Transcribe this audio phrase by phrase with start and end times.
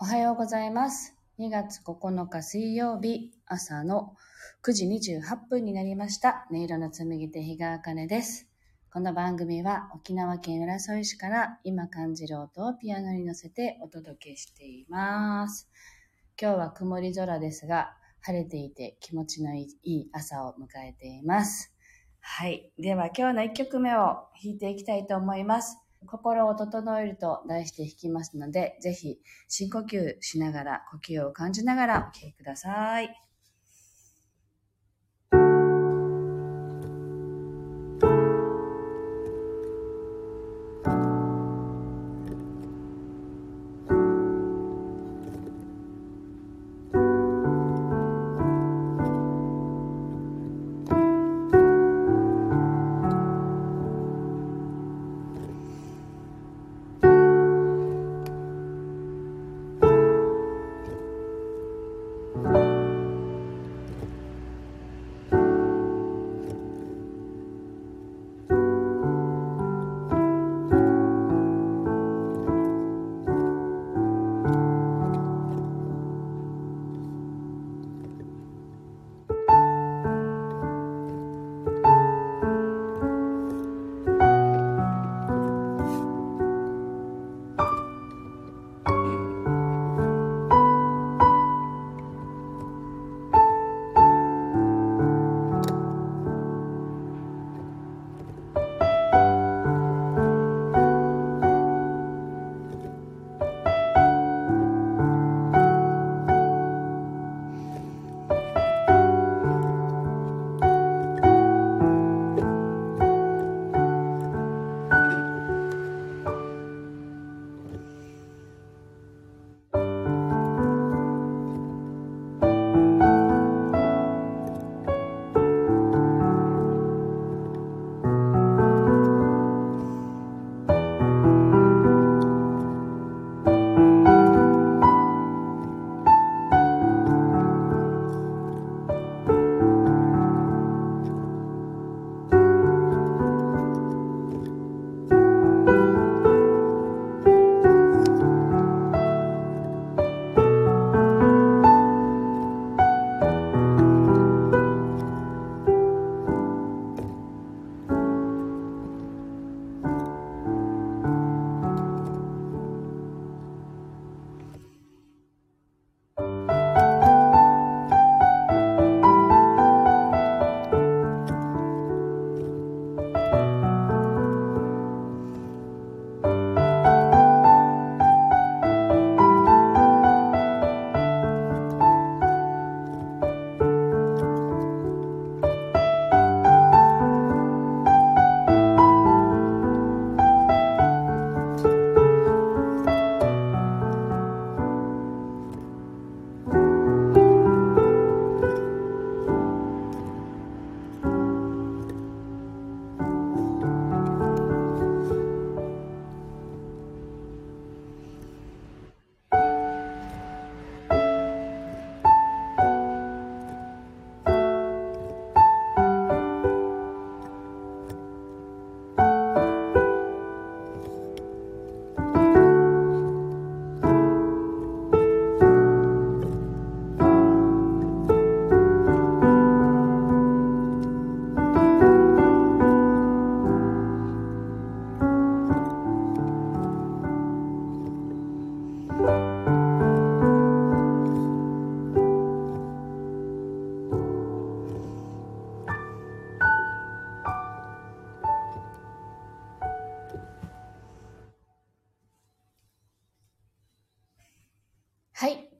[0.00, 1.16] おはようございます。
[1.40, 4.14] 2月9日水曜日朝の
[4.62, 4.86] 9時
[5.18, 6.46] 28分になりました。
[6.52, 8.46] 音色の紡ぎ手日川茜です。
[8.92, 15.68] この番組は沖縄県浦添市から今感じる音をピアノに乗せてお届けしています。
[16.40, 21.74] 今日は曇り空ですが、晴れていて気持ちのいい朝を迎えています。
[22.20, 22.70] はい。
[22.78, 25.76] では今日の1曲目を弾いていきたいと思います。
[26.06, 33.27] 心を整えると題して弾きますので、ぜひ深呼吸しながら、呼吸を感じながらお聴きください。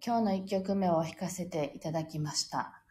[0.08, 2.82] 今日の1曲目を弾かせていただきました。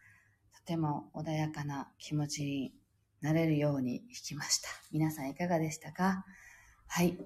[0.56, 2.72] とても穏やかな気持ちに
[3.20, 4.68] なれるように弾きました。
[4.92, 6.24] 皆さんいかがでしたか？
[6.86, 7.18] はい。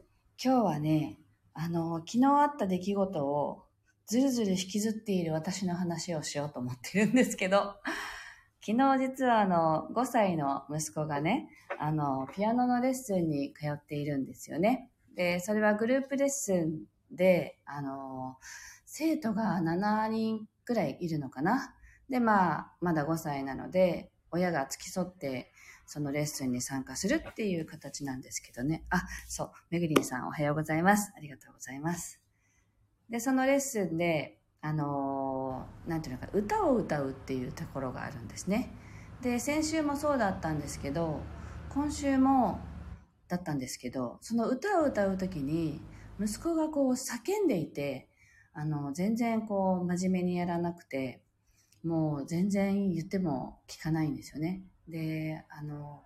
[0.43, 1.19] 今日はね、
[1.53, 3.65] あの、昨日あった出来事を
[4.07, 7.75] ずるずる引きずっている私の話をしようと思ってるんですけど、
[8.65, 14.89] 昨日実はあの、5歳の息子がね、あの、ピアノのレッスンに通っているんですよね。
[15.15, 18.39] で、それはグループレッスンで、あの、
[18.95, 21.75] 生徒が7人くらいいるのかな。
[22.11, 25.51] で、まあ、まだ5歳なので、親が付き添って、
[25.87, 28.85] そのレッスンに参加するっていう形なんですけどね。
[28.91, 31.11] あ、そう、めぐりんさんおはようございます。
[31.17, 32.21] ありがとうございます。
[33.09, 38.75] で、そのレッスンで、あのー、なんていうのか、歌を歌うっていうところがあるんですね。
[39.23, 41.19] で、先週もそうだったんですけど、
[41.71, 42.61] 今週も
[43.27, 45.81] だったんですけど、その歌を歌う時に、
[46.21, 48.11] 息子がこう叫んでいて、
[48.55, 51.23] あの、全然こう真面目にやらなくて、
[51.85, 54.63] もう全然言っても聞かないんですよね。
[54.89, 56.03] で、あの、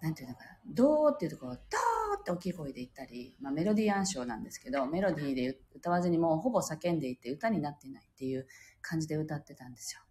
[0.00, 8.46] なんていうのかな、どうっていうところをドーって大きい声で言ったり、まあメロディー暗唱なんですけど、メロディーで歌わずにもうほぼ叫んでいて歌になってないっていう
[8.82, 10.05] 感じで歌ってたんですよ。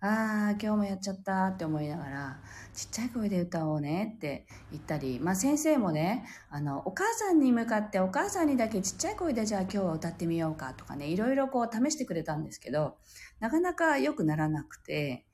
[0.00, 2.40] ああ、今日もやっちゃったって思いながら、
[2.74, 12.98] ちっちゃい声で歌おうねって言ったり、まあ先生もね、あの、お母さんに向かってお母さんにだけちっちゃい声でじゃあ今日は歌ってみようかとかね、いろいろこう試してくれたんですけど、
[13.40, 15.24] なかなか良くならなくて、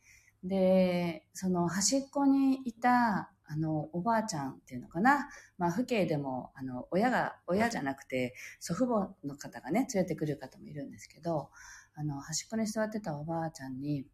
[0.45, 5.29] で、その端っこにいた、あの、おばあちゃんっていうのかな。
[5.59, 11.51] まあ、父兄でも、あの、親が、親じゃなくて、祖父母の方がね、連れてくる方もいるんですけど、
[11.95, 14.07] あの、端っこに座ってたおばあちゃんに、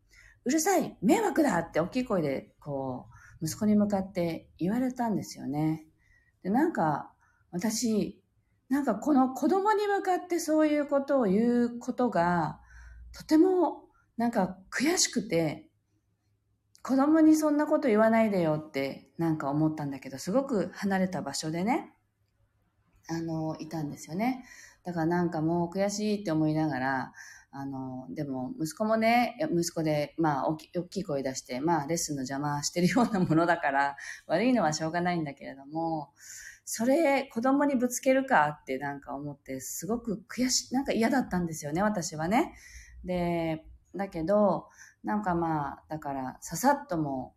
[0.45, 3.07] うるさい迷惑だって大きい声で、こ
[3.41, 5.87] う、息子に向かって言われたんですよね。
[6.43, 7.13] で、なんか、
[7.51, 8.21] 私、
[8.69, 12.61] なんかこの子供に向かってそういうことを言うことが、
[13.13, 13.85] とても
[14.17, 15.69] なんか悔しくて、
[16.83, 21.93] 子供にそんなこと言わないでよってなんか思ったんだけど、すごく離れた場所でね、
[23.09, 24.45] あの、いたんですよね。
[24.85, 27.13] だからなんかもう悔しいって思いながら、
[27.51, 33.97] あの、でも、息子もね、息子で、まあ大き、きい声出して、まあ、レッスンの邪魔してるようなものだから、
[34.27, 36.13] 悪いのはしょうがないんだけれども、
[36.65, 42.55] それ、子供にぶつけるかってなんか思って、すごく悔しい、なんか嫌だったんですよね、私はね。
[43.05, 43.65] で、
[43.95, 44.69] だけど、
[45.03, 47.35] なんかまあ、だから、ささっとも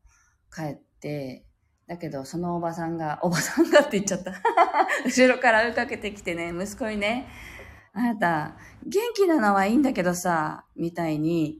[0.53, 1.45] 帰って、
[1.87, 4.33] だけど、そのおばさんが、おばさんがって言っちゃった。
[5.05, 7.27] 後ろから追いかけてきてね、息子にね、
[7.93, 11.59] あなた、元気なのはいいんだけどさ、みたいに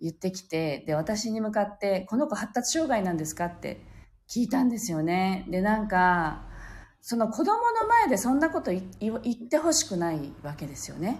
[0.00, 3.80] 言ってきて、で、私に向かって、この子発達障害なんですかって
[4.28, 5.46] 聞いたんですよね。
[5.48, 6.48] で、なんか、
[7.00, 11.18] その子供の前でそんなこと言ってほしくないわけですよね。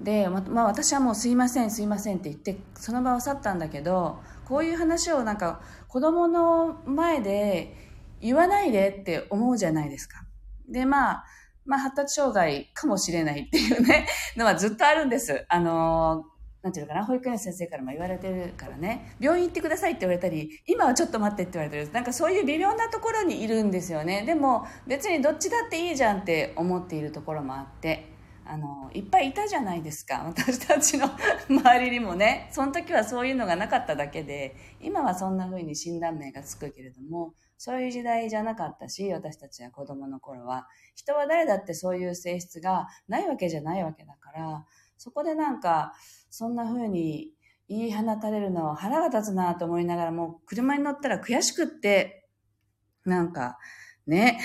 [0.00, 7.76] で、ま、まあ私はもうすいません、すいませんって言って、その場を去ったんだけど、こういう話をなんか子供の前で
[8.20, 10.24] 言わないでって思うじゃないですか。
[10.68, 11.24] で、まあ、
[11.70, 15.46] まあ、発達障害かもしれないっていうね、 のはずっとあるんです。
[15.48, 16.24] あの
[16.62, 21.92] なんていうのかな、保育園先生からも言われてるからね、病院行ってくださいって言われたり、今はちょっと待ってって言われてる。
[21.92, 24.24] なんかそういう微妙なところにいるんですよね。
[24.26, 28.08] でも別にどっちだっていいじゃんって思っているところもあって、
[28.50, 30.24] あの、いっぱいいたじゃないですか。
[30.26, 31.06] 私たちの
[31.48, 32.48] 周りにもね。
[32.50, 40.66] その時はそういうのがなかっただけで、今はそんな風に診断名がつくけれども、そういう時代じゃなかったし、私たちは子供の頃は、
[40.96, 44.66] 人は誰だってそういう性質がないわけじゃないわけだから、
[44.98, 45.94] そこでなんか、
[46.28, 47.32] そんな風に
[47.68, 52.26] 言い放たれるのは腹が立つなと思いながらも、車に乗ったら悔しくって、
[53.04, 53.58] なんか、
[54.10, 54.40] ね。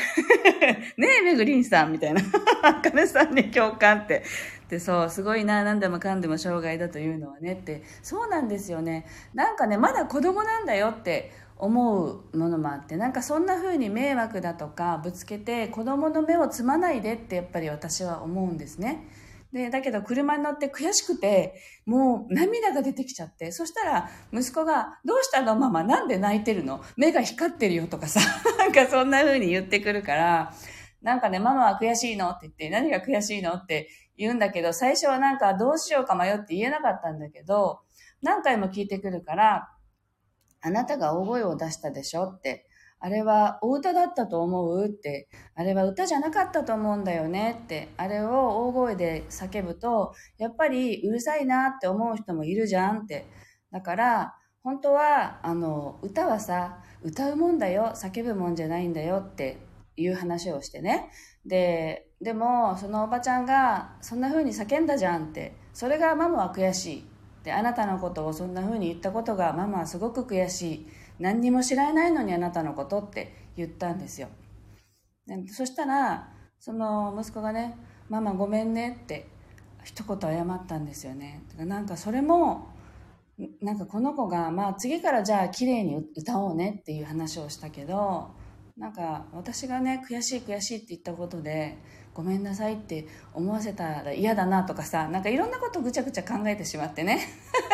[0.98, 2.22] ねえ、めぐりんさん、みたいな。
[2.62, 4.24] あかねさんに共感って。
[4.70, 7.84] で、そう、すごいな、何でもかんでも障害だというのはねって。
[8.02, 9.06] そうなんですよね。
[9.34, 19.08] なんかね、まだ子供なんだよって思うものもあってなんかそんな風に迷惑だとかぶつけて子供の目をつまないでってやっぱり私は思うんですね。
[19.56, 25.86] で、だけど車に乗って悔しくて、もう涙が出てきちゃって、そしたら息子が、どうしたのママ？
[25.86, 26.84] なんで泣いてるの？
[26.98, 28.20] 目が光ってるよとかさ、
[28.60, 30.54] なんかそんな風に言ってくるから、
[31.02, 32.32] なんかね、ママは悔しいの？
[32.32, 33.54] って言って、何が悔しいの？
[33.54, 37.80] って言うんだけど、最初はなんかどうしようか迷って言えなかったんだけど、
[38.22, 39.70] 何回も聞いてくるから、
[40.60, 42.30] あなたが大声を出したでしょ？
[42.30, 42.68] って、
[43.00, 44.86] あれはお歌だったと思う？
[44.88, 47.60] って、あれは歌じゃなかったと思うんだよね？
[47.64, 53.26] って、あれを大声で叫ぶと、やっぱりうるさいなって思う人もいるじゃんって。
[53.72, 59.58] だから、本当は、あの、歌はさ、歌うもんだよ、叫ぶもんじゃないんだよって
[59.96, 61.12] いう話をしてね。
[61.46, 67.06] で、でも、そのおばちゃんが、そんな風に叫んだじゃんって、それがママは悔しい。
[67.44, 70.88] であなたのことをそんな風に言ったことがママはすごく悔しい
[71.20, 74.30] 何にも知らないのにあなたのことって言ったんですよ
[75.48, 76.30] そしたら
[76.60, 77.78] その息子がね
[78.10, 79.28] 「ママごめんね」って
[79.84, 82.76] 一言謝ったんですよねなんかそれも
[83.62, 88.30] なんかこの子が、まあ次からじゃあ綺麗に歌おうねっていう話をしたけど、
[88.78, 91.78] なんか私がね、悔しい悔しいって言ったことで、
[92.14, 97.20] ごめんなさいって思わせたら嫌だなとかさ、なんかいろんなことぐちゃぐちゃ考えてしまってね。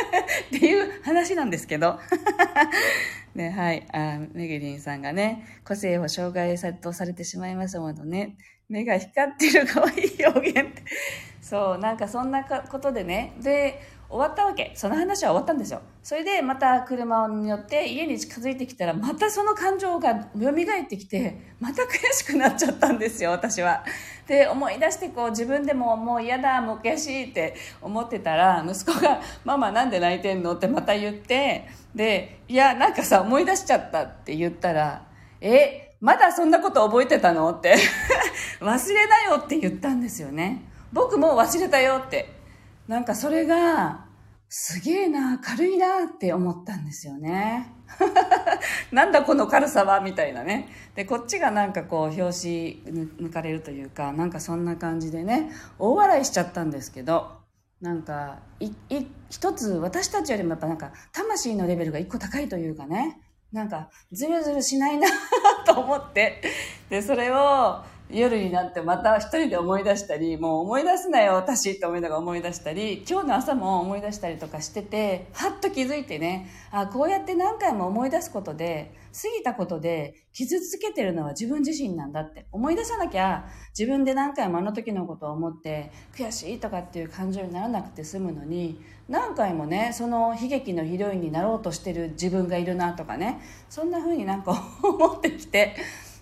[0.47, 1.99] っていう話なんですけど。
[3.35, 3.85] ね、はい。
[3.93, 8.35] あ、めぐりんさんがね、個性を障害とされてしまいますものね。
[8.67, 10.83] 目が光ってる可愛い表現って。
[11.41, 13.33] そう、なんかそんなことでね。
[13.41, 14.73] で、終わったわけ。
[14.75, 15.81] その話は終わったんですよ。
[16.03, 23.85] それでまた車に乗って家に近づいてきたら、またその感情が蘇ってきて、また悔しくなっちゃったんですよ、私は。
[24.27, 30.55] で、思い出してこう自分でももう嫌だ、もう悔しいって思ってたら、息子が、ママなんで泣いてんの？
[30.55, 35.07] ってまた言って、で、いや、なんかさ、思い出しちゃったって言ったら、
[35.39, 37.49] え、まだそんなこと覚えてたの？
[37.49, 37.75] って
[38.59, 40.63] 忘れなよって言ったんですよね。
[40.91, 42.40] 僕も忘れたよって。
[42.87, 44.05] なんかそれが、
[44.53, 47.73] すげえな、軽いなって思ったんですよね。
[48.91, 50.67] なんだこの軽さはみたいなね。
[50.93, 52.31] で、こっちがなんかこう、表紙
[52.83, 57.31] 抜かれるというか、なんかそんな感じでね、大笑いしちゃったんですけど、
[57.79, 63.21] なんか、い、い、一つ私たちよりもやっぱなんか、魂のレベルが一個高いというかね、
[63.53, 65.07] なんか、ずるずるしないな
[65.65, 66.41] と思って、
[66.89, 83.45] で、それを、夜になってまた一人で思い出したり、もう思い出すなよ、私って思いながら思い出したり、今日の朝も思い出したりとかしてて、はっと気づいてね、あこうやって何回も思い出すことで、過ぎたことで傷つけてるのは自分自身なんだって思い出さなきゃ
[83.77, 95.75] 自分で何回もあの時のことを思って悔しいとかっていう感情にならなくて済むのに何回もねその悲劇のヒロインになろうとしてる自分がいるなとかねそんな風になんか思ってきて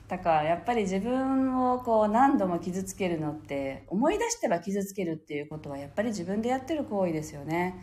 [0.09, 7.75] だからやっぱり自分をこう何度も傷つけるのって思い出しては傷つけるっていうことはやっぱり自分でやってる行為ですよね。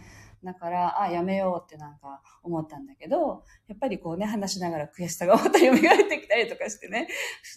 [0.43, 5.77] だから、あ、やめようってなんか思ったんだけど、やっぱりこうね、話しながら悔しさがまた蘇っ
[6.09, 7.09] てきたりとかしてね、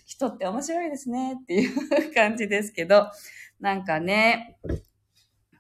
[0.07, 3.11] 人って面白いですねっていう感じですけど、
[3.59, 4.57] なんかね、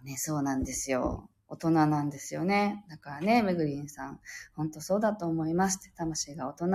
[0.03, 1.29] ね、そうなんですよ。
[1.47, 2.85] 大人なんですよね。
[2.89, 4.19] だからね、めぐりんさん、
[4.55, 6.67] 本当そうだと思いますって、魂が大人。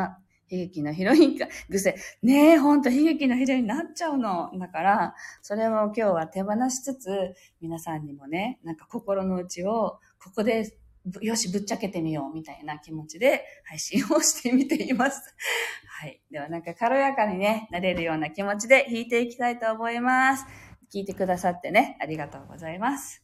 [0.50, 1.96] 悲劇のヒロインか、癖。
[2.22, 4.50] ねえ、ほんと悲劇のヒロインになっちゃうの。
[4.58, 10.76] だから、それを今日は手放しつつ、皆さんにもね、なんか心の内を、ここで、
[11.20, 15.34] よし、ぶっちゃけてみよう、みたいな気持ちで配信をしてみています。
[16.00, 16.20] はい。
[16.30, 20.46] ではなんか軽やかにね、なれるような気持ちで弾いていきたいと思います。
[20.92, 23.24] 聞いてくださってね、ありがとうございます。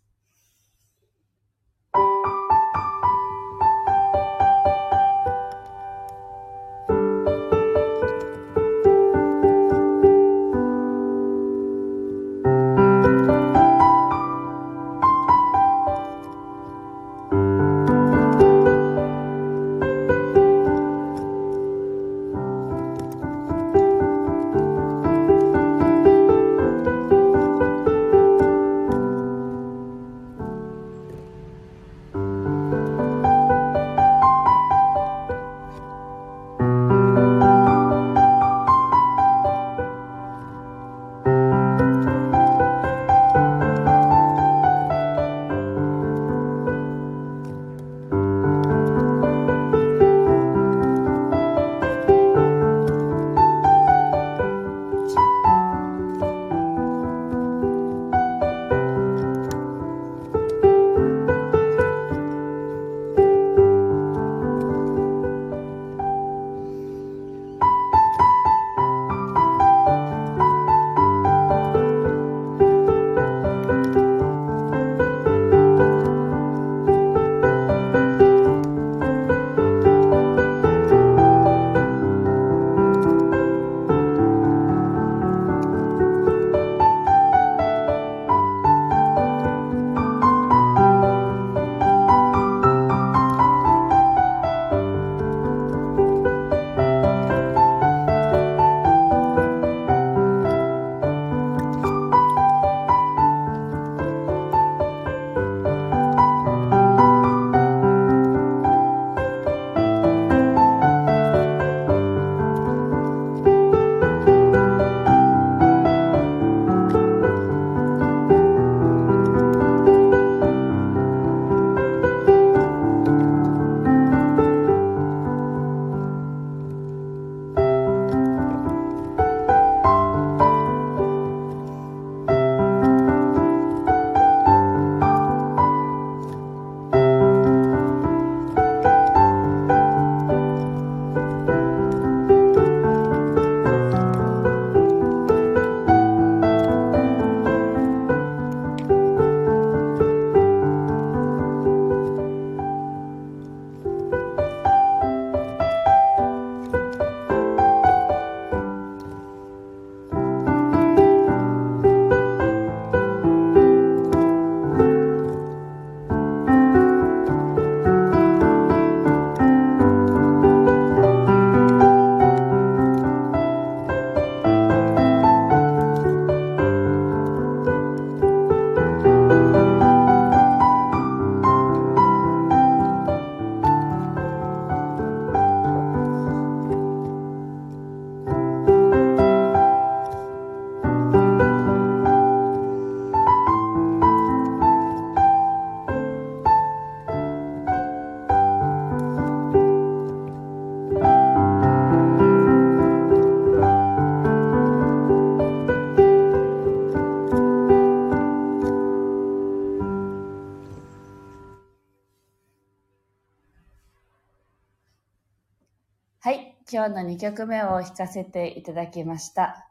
[216.72, 219.68] 今日の2曲目を弾かせていただきました。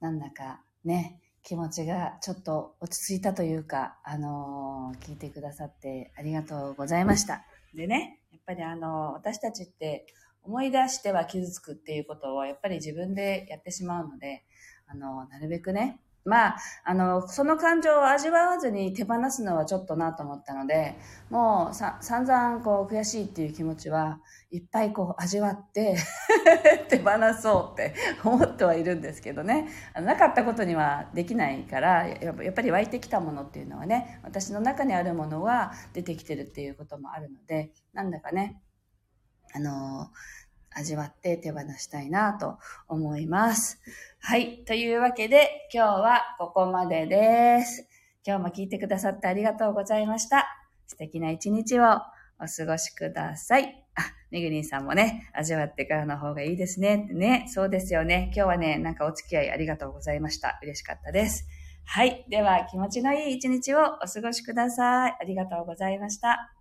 [0.00, 7.44] なんだかね、気持ちがちょっと落ち着いたというか、あのー、聞いてくださってありがとうございました。
[7.74, 10.06] でね、やっぱりあのー、私たちって
[10.42, 14.46] 思い出しては傷つくっていうことをやっぱり自分でやってしまうので、
[14.86, 20.96] あのー、なるべくね、まあ、あの、その感情を味わわずに手放すのはちょっとなと思ったので、
[21.30, 25.96] もうさ、散々こう悔しいっていう気持ちはいっぱいこう味わって
[26.90, 27.10] 手放
[27.40, 29.68] そうって 思ってはいるんですけどね。
[29.94, 38.60] なかったことにはできないから、やっぱり湧いてきたものっていうのはね、私の中にあるものは出てきてるっていうこともあるので、なんだかね、
[39.54, 40.10] あの
[40.80, 43.80] 味わって手放したいなと思います。
[44.18, 44.64] はい。
[44.64, 47.86] というわけで、今日はここまでです。
[48.26, 50.46] 今日も聞いてくださってありがとうございました。
[50.86, 51.84] 素敵な一日を
[52.38, 53.84] お過ごしください。
[53.94, 57.08] あ、ねぐりんさんもね、味わってからの方がいいですね。
[57.12, 58.32] ね、そうですよね。
[58.34, 60.58] 今日はね、なんかお付き合いありがとうございました。
[60.62, 61.46] 嬉しかったです。
[61.84, 62.24] はい。
[62.28, 65.16] では、気持ちのいい一日をお過ごしください。
[65.20, 66.54] ありがとうございました。